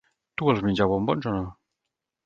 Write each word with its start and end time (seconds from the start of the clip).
Tu 0.41 0.47
vols 0.47 0.63
menjar 0.69 0.89
bombons 0.95 1.31
o 1.33 1.37
no? 1.39 1.47